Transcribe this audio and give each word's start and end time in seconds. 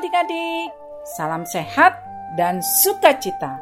Adik-adik, 0.00 0.72
salam 1.12 1.44
sehat 1.44 1.92
dan 2.32 2.64
sukacita. 2.64 3.60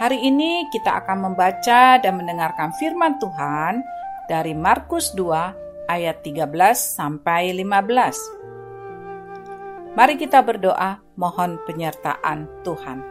Hari 0.00 0.24
ini 0.24 0.64
kita 0.72 1.04
akan 1.04 1.28
membaca 1.28 2.00
dan 2.00 2.16
mendengarkan 2.16 2.72
firman 2.80 3.20
Tuhan 3.20 3.84
dari 4.24 4.56
Markus 4.56 5.12
2 5.12 5.84
ayat 5.84 6.24
13 6.24 6.48
sampai 6.72 7.52
15. 7.52 10.00
Mari 10.00 10.16
kita 10.16 10.40
berdoa 10.40 11.04
mohon 11.20 11.60
penyertaan 11.68 12.48
Tuhan. 12.64 13.04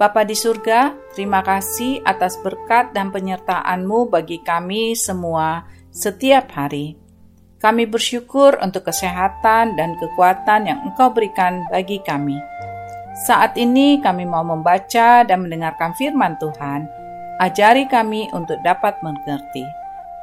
Bapa 0.00 0.24
di 0.24 0.40
surga, 0.40 0.96
terima 1.12 1.44
kasih 1.44 2.00
atas 2.00 2.40
berkat 2.40 2.96
dan 2.96 3.12
penyertaan-Mu 3.12 4.08
bagi 4.08 4.40
kami 4.40 4.96
semua 4.96 5.68
setiap 5.92 6.48
hari. 6.56 6.99
Kami 7.60 7.84
bersyukur 7.84 8.56
untuk 8.64 8.88
kesehatan 8.88 9.76
dan 9.76 9.92
kekuatan 10.00 10.64
yang 10.64 10.80
Engkau 10.88 11.12
berikan 11.12 11.60
bagi 11.68 12.00
kami. 12.00 12.40
Saat 13.28 13.60
ini 13.60 14.00
kami 14.00 14.24
mau 14.24 14.40
membaca 14.40 15.20
dan 15.28 15.44
mendengarkan 15.44 15.92
firman 15.92 16.40
Tuhan. 16.40 16.88
Ajari 17.36 17.84
kami 17.84 18.32
untuk 18.32 18.56
dapat 18.64 18.96
mengerti. 19.04 19.60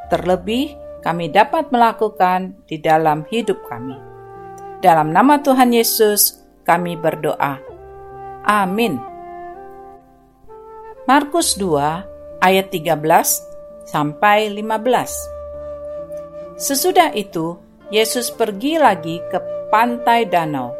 Terlebih, 0.10 0.74
kami 1.06 1.30
dapat 1.30 1.70
melakukan 1.70 2.58
di 2.66 2.82
dalam 2.82 3.22
hidup 3.30 3.62
kami. 3.70 3.94
Dalam 4.82 5.14
nama 5.14 5.38
Tuhan 5.38 5.70
Yesus, 5.70 6.42
kami 6.66 6.98
berdoa. 6.98 7.62
Amin. 8.50 8.98
Markus 11.06 11.54
2 11.54 12.42
ayat 12.42 12.74
13 12.74 12.98
sampai 13.86 14.50
15. 14.50 15.37
Sesudah 16.58 17.14
itu, 17.14 17.54
Yesus 17.94 18.34
pergi 18.34 18.82
lagi 18.82 19.22
ke 19.30 19.38
pantai 19.70 20.26
danau, 20.26 20.74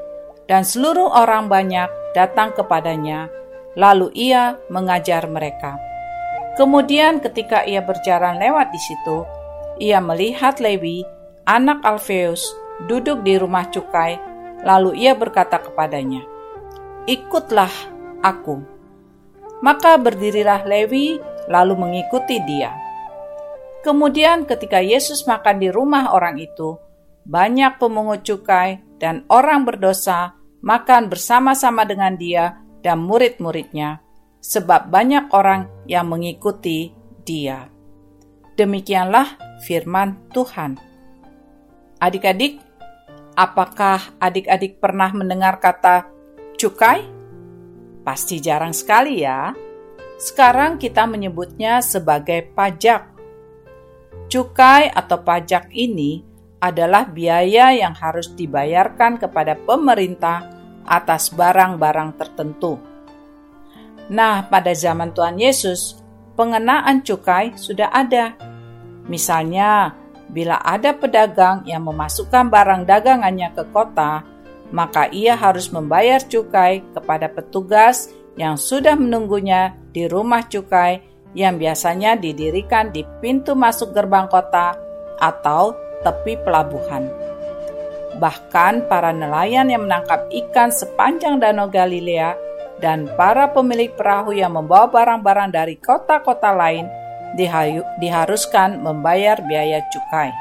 dan 0.50 0.66
seluruh 0.66 1.06
orang 1.06 1.46
banyak 1.46 1.86
datang 2.18 2.50
kepadanya, 2.58 3.30
lalu 3.78 4.10
ia 4.18 4.58
mengajar 4.74 5.30
mereka. 5.30 5.78
Kemudian 6.58 7.22
ketika 7.22 7.62
ia 7.62 7.86
berjalan 7.86 8.42
lewat 8.42 8.74
di 8.74 8.82
situ, 8.82 9.22
ia 9.78 10.02
melihat 10.02 10.58
Lewi, 10.58 11.06
anak 11.46 11.86
Alfeus, 11.86 12.42
duduk 12.90 13.22
di 13.22 13.38
rumah 13.38 13.70
cukai, 13.70 14.18
lalu 14.66 14.98
ia 14.98 15.14
berkata 15.14 15.62
kepadanya, 15.62 16.26
Ikutlah 17.06 17.72
aku. 18.26 18.66
Maka 19.62 20.02
berdirilah 20.02 20.66
Lewi, 20.66 21.22
lalu 21.46 21.78
mengikuti 21.78 22.42
dia. 22.50 22.87
Kemudian 23.88 24.44
ketika 24.44 24.84
Yesus 24.84 25.24
makan 25.24 25.64
di 25.64 25.72
rumah 25.72 26.12
orang 26.12 26.36
itu, 26.44 26.76
banyak 27.24 27.80
pemungut 27.80 28.20
cukai 28.20 28.84
dan 29.00 29.24
orang 29.32 29.64
berdosa 29.64 30.36
makan 30.60 31.08
bersama-sama 31.08 31.88
dengan 31.88 32.20
dia 32.20 32.60
dan 32.84 33.00
murid-muridnya, 33.00 34.04
sebab 34.44 34.92
banyak 34.92 35.32
orang 35.32 35.88
yang 35.88 36.12
mengikuti 36.12 36.92
dia. 37.24 37.72
Demikianlah 38.60 39.40
firman 39.64 40.20
Tuhan. 40.36 40.76
Adik-adik, 42.04 42.60
apakah 43.40 44.04
adik-adik 44.20 44.84
pernah 44.84 45.16
mendengar 45.16 45.64
kata 45.64 46.12
cukai? 46.60 47.08
Pasti 48.04 48.44
jarang 48.44 48.76
sekali 48.76 49.24
ya. 49.24 49.56
Sekarang 50.20 50.76
kita 50.76 51.08
menyebutnya 51.08 51.80
sebagai 51.80 52.52
pajak 52.52 53.17
Cukai 54.26 54.90
atau 54.90 55.22
pajak 55.22 55.70
ini 55.70 56.26
adalah 56.58 57.06
biaya 57.06 57.70
yang 57.78 57.94
harus 57.94 58.34
dibayarkan 58.34 59.22
kepada 59.22 59.54
pemerintah 59.54 60.50
atas 60.90 61.30
barang-barang 61.30 62.10
tertentu. 62.18 62.82
Nah, 64.10 64.48
pada 64.48 64.74
zaman 64.74 65.14
Tuhan 65.14 65.38
Yesus, 65.38 66.00
pengenaan 66.34 67.06
cukai 67.06 67.54
sudah 67.60 67.94
ada. 67.94 68.34
Misalnya, 69.06 69.94
bila 70.28 70.60
ada 70.64 70.96
pedagang 70.96 71.64
yang 71.68 71.88
memasukkan 71.88 72.48
barang 72.48 72.84
dagangannya 72.88 73.52
ke 73.56 73.64
kota, 73.72 74.24
maka 74.72 75.08
ia 75.12 75.36
harus 75.36 75.72
membayar 75.72 76.20
cukai 76.20 76.84
kepada 76.92 77.32
petugas 77.32 78.12
yang 78.36 78.60
sudah 78.60 79.00
menunggunya 79.00 79.76
di 79.96 80.06
rumah 80.06 80.44
cukai 80.44 81.04
yang 81.38 81.62
biasanya 81.62 82.18
didirikan 82.18 82.90
di 82.90 83.06
pintu 83.22 83.54
masuk 83.54 83.94
gerbang 83.94 84.26
kota 84.26 84.74
atau 85.22 85.78
tepi 86.02 86.34
pelabuhan. 86.42 87.06
Bahkan 88.18 88.90
para 88.90 89.14
nelayan 89.14 89.70
yang 89.70 89.86
menangkap 89.86 90.26
ikan 90.34 90.74
sepanjang 90.74 91.38
Danau 91.38 91.70
Galilea 91.70 92.34
dan 92.82 93.06
para 93.14 93.54
pemilik 93.54 93.94
perahu 93.94 94.34
yang 94.34 94.58
membawa 94.58 94.90
barang-barang 94.90 95.54
dari 95.54 95.78
kota-kota 95.78 96.58
lain 96.58 96.90
diharuskan 98.02 98.82
membayar 98.82 99.38
biaya 99.46 99.86
cukai. 99.94 100.34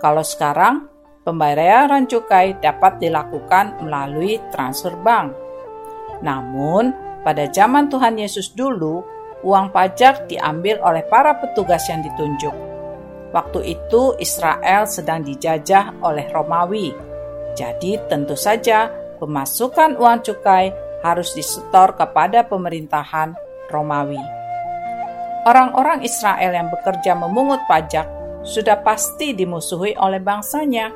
Kalau 0.00 0.24
sekarang, 0.24 0.88
pembayaran 1.28 2.08
cukai 2.08 2.56
dapat 2.56 3.02
dilakukan 3.04 3.84
melalui 3.84 4.40
transfer 4.48 4.96
bank. 5.04 5.36
Namun, 6.24 6.96
pada 7.20 7.44
zaman 7.52 7.92
Tuhan 7.92 8.16
Yesus 8.16 8.54
dulu, 8.54 9.17
uang 9.42 9.70
pajak 9.70 10.26
diambil 10.26 10.82
oleh 10.82 11.06
para 11.06 11.36
petugas 11.38 11.86
yang 11.86 12.02
ditunjuk. 12.02 12.54
Waktu 13.28 13.76
itu 13.76 14.16
Israel 14.16 14.88
sedang 14.88 15.20
dijajah 15.20 16.00
oleh 16.00 16.26
Romawi. 16.32 16.96
Jadi 17.52 18.00
tentu 18.08 18.34
saja 18.38 18.88
pemasukan 19.20 20.00
uang 20.00 20.24
cukai 20.24 20.72
harus 21.04 21.36
disetor 21.36 21.94
kepada 21.94 22.46
pemerintahan 22.48 23.36
Romawi. 23.68 24.20
Orang-orang 25.44 26.02
Israel 26.02 26.56
yang 26.56 26.68
bekerja 26.72 27.14
memungut 27.14 27.62
pajak 27.68 28.08
sudah 28.42 28.80
pasti 28.80 29.36
dimusuhi 29.36 29.94
oleh 30.00 30.18
bangsanya. 30.18 30.90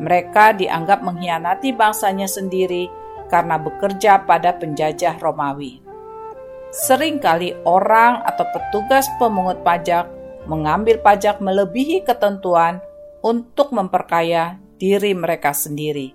Mereka 0.00 0.56
dianggap 0.56 1.04
mengkhianati 1.04 1.76
bangsanya 1.76 2.30
sendiri 2.30 2.88
karena 3.28 3.60
bekerja 3.60 4.24
pada 4.24 4.56
penjajah 4.56 5.20
Romawi. 5.20 5.89
Seringkali 6.70 7.66
orang 7.66 8.22
atau 8.22 8.46
petugas 8.54 9.10
pemungut 9.18 9.66
pajak 9.66 10.06
mengambil 10.46 11.02
pajak 11.02 11.42
melebihi 11.42 12.06
ketentuan 12.06 12.78
untuk 13.26 13.74
memperkaya 13.74 14.54
diri 14.78 15.10
mereka 15.10 15.50
sendiri, 15.50 16.14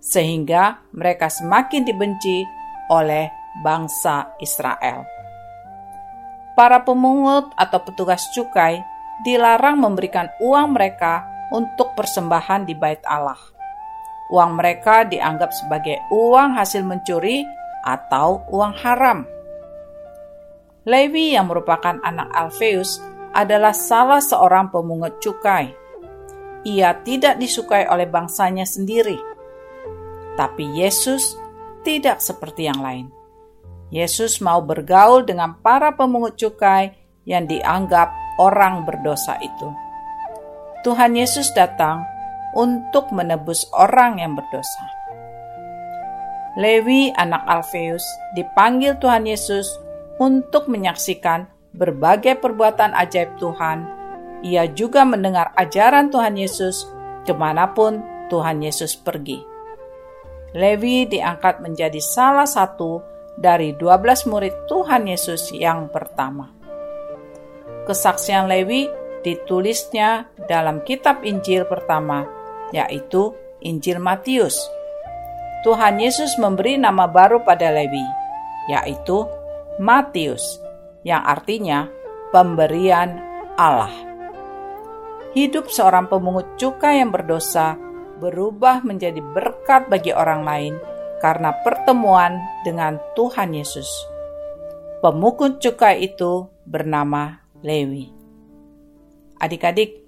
sehingga 0.00 0.80
mereka 0.96 1.28
semakin 1.28 1.84
dibenci 1.84 2.48
oleh 2.88 3.28
bangsa 3.60 4.32
Israel. 4.40 5.04
Para 6.56 6.80
pemungut 6.80 7.52
atau 7.60 7.84
petugas 7.84 8.24
cukai 8.32 8.80
dilarang 9.20 9.76
memberikan 9.76 10.32
uang 10.40 10.80
mereka 10.80 11.28
untuk 11.52 11.92
persembahan 11.92 12.64
di 12.64 12.72
bait 12.72 13.04
Allah. 13.04 13.38
Uang 14.32 14.56
mereka 14.56 15.04
dianggap 15.04 15.52
sebagai 15.52 16.00
uang 16.08 16.56
hasil 16.56 16.88
mencuri 16.88 17.44
atau 17.84 18.48
uang 18.48 18.74
haram. 18.80 19.39
Lewi 20.88 21.36
yang 21.36 21.52
merupakan 21.52 22.00
anak 22.00 22.32
Alfeus 22.32 23.04
adalah 23.36 23.76
salah 23.76 24.24
seorang 24.24 24.72
pemungut 24.72 25.20
cukai. 25.20 25.76
Ia 26.64 27.04
tidak 27.04 27.36
disukai 27.36 27.84
oleh 27.84 28.08
bangsanya 28.08 28.64
sendiri. 28.64 29.16
Tapi 30.40 30.80
Yesus 30.80 31.36
tidak 31.84 32.24
seperti 32.24 32.64
yang 32.64 32.80
lain. 32.80 33.12
Yesus 33.92 34.40
mau 34.40 34.64
bergaul 34.64 35.28
dengan 35.28 35.60
para 35.60 35.92
pemungut 35.92 36.40
cukai 36.40 36.96
yang 37.28 37.44
dianggap 37.44 38.08
orang 38.40 38.88
berdosa 38.88 39.36
itu. 39.36 39.68
Tuhan 40.80 41.12
Yesus 41.12 41.52
datang 41.52 42.00
untuk 42.56 43.12
menebus 43.12 43.68
orang 43.76 44.16
yang 44.16 44.32
berdosa. 44.32 44.84
Lewi, 46.56 47.12
anak 47.14 47.44
Alfeus, 47.44 48.02
dipanggil 48.32 48.96
Tuhan 48.96 49.28
Yesus 49.28 49.68
untuk 50.20 50.68
menyaksikan 50.68 51.48
berbagai 51.72 52.36
perbuatan 52.36 52.92
ajaib 52.92 53.40
Tuhan. 53.40 53.88
Ia 54.44 54.68
juga 54.76 55.08
mendengar 55.08 55.56
ajaran 55.56 56.12
Tuhan 56.12 56.36
Yesus 56.36 56.84
ke 57.24 57.32
mana 57.32 57.72
pun 57.72 58.04
Tuhan 58.28 58.60
Yesus 58.60 59.00
pergi. 59.00 59.40
Levi 60.52 61.08
diangkat 61.08 61.64
menjadi 61.64 61.98
salah 62.02 62.46
satu 62.46 63.00
dari 63.40 63.72
12 63.72 64.28
murid 64.28 64.68
Tuhan 64.68 65.08
Yesus 65.08 65.54
yang 65.56 65.88
pertama. 65.88 66.52
Kesaksian 67.88 68.44
Lewi 68.44 68.90
ditulisnya 69.24 70.28
dalam 70.50 70.84
kitab 70.84 71.24
Injil 71.24 71.64
pertama, 71.64 72.28
yaitu 72.74 73.32
Injil 73.64 74.02
Matius. 74.02 74.58
Tuhan 75.64 76.00
Yesus 76.00 76.40
memberi 76.40 76.80
nama 76.80 77.04
baru 77.04 77.44
pada 77.44 77.68
Lewi, 77.68 78.04
yaitu 78.72 79.28
Matius, 79.80 80.60
yang 81.08 81.24
artinya 81.24 81.88
pemberian 82.28 83.16
Allah. 83.56 83.88
Hidup 85.32 85.72
seorang 85.72 86.04
pemungut 86.04 86.60
cukai 86.60 87.00
yang 87.00 87.08
berdosa 87.08 87.80
berubah 88.20 88.84
menjadi 88.84 89.24
berkat 89.32 89.88
bagi 89.88 90.12
orang 90.12 90.44
lain 90.44 90.74
karena 91.24 91.56
pertemuan 91.64 92.36
dengan 92.60 93.00
Tuhan 93.16 93.56
Yesus. 93.56 93.88
Pemungut 95.00 95.64
cukai 95.64 96.04
itu 96.04 96.44
bernama 96.68 97.40
Lewi. 97.64 98.12
Adik-adik, 99.40 100.04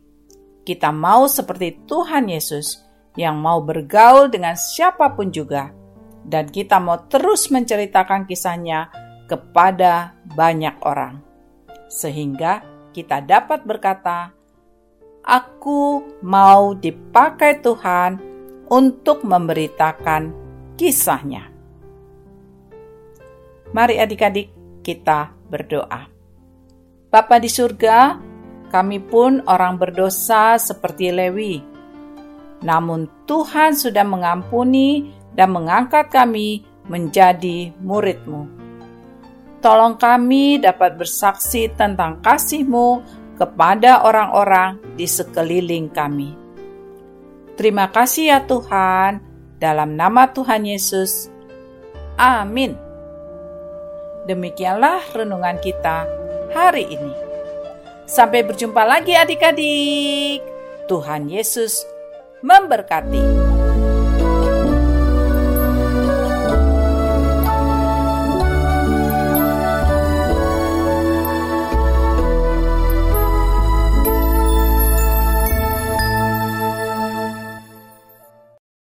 kita 0.68 0.92
mau 0.92 1.24
seperti 1.24 1.80
Tuhan 1.88 2.28
Yesus 2.28 2.76
yang 3.16 3.40
mau 3.40 3.64
bergaul 3.64 4.28
dengan 4.28 4.52
siapa 4.52 5.16
pun 5.16 5.32
juga, 5.32 5.72
dan 6.28 6.52
kita 6.52 6.76
mau 6.76 7.08
terus 7.08 7.48
menceritakan 7.48 8.28
kisahnya 8.28 9.01
kepada 9.32 10.12
banyak 10.28 10.76
orang, 10.84 11.24
sehingga 11.88 12.60
kita 12.92 13.24
dapat 13.24 13.64
berkata, 13.64 14.28
"Aku 15.24 16.04
mau 16.20 16.76
dipakai 16.76 17.64
Tuhan 17.64 18.20
untuk 18.68 19.24
memberitakan 19.24 20.36
kisahnya." 20.76 21.48
Mari, 23.72 23.96
adik-adik, 23.96 24.52
kita 24.84 25.32
berdoa. 25.48 26.12
Bapa 27.08 27.40
di 27.40 27.48
surga, 27.48 28.20
kami 28.68 29.00
pun 29.00 29.40
orang 29.48 29.80
berdosa 29.80 30.60
seperti 30.60 31.08
Lewi. 31.08 31.64
Namun 32.60 33.24
Tuhan 33.24 33.72
sudah 33.72 34.04
mengampuni 34.04 35.08
dan 35.32 35.56
mengangkat 35.56 36.12
kami 36.12 36.68
menjadi 36.84 37.72
murid-Mu 37.80 38.61
tolong 39.62 39.94
kami 39.96 40.58
dapat 40.58 40.98
bersaksi 40.98 41.70
tentang 41.72 42.18
kasih-Mu 42.20 43.00
kepada 43.38 44.04
orang-orang 44.04 44.82
di 44.98 45.06
sekeliling 45.06 45.88
kami. 45.88 46.34
Terima 47.54 47.88
kasih 47.88 48.34
ya 48.34 48.38
Tuhan, 48.42 49.22
dalam 49.62 49.94
nama 49.94 50.26
Tuhan 50.34 50.66
Yesus. 50.66 51.30
Amin. 52.18 52.74
Demikianlah 54.26 55.02
renungan 55.14 55.58
kita 55.62 56.06
hari 56.50 56.90
ini. 56.90 57.14
Sampai 58.06 58.42
berjumpa 58.42 58.82
lagi 58.82 59.14
adik-adik. 59.14 60.42
Tuhan 60.90 61.30
Yesus 61.30 61.86
memberkati. 62.42 63.51